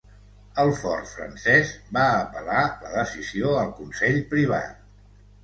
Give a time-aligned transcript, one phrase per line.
[0.61, 4.83] El fort Frances va apel·lar la decisió al Consell Privat.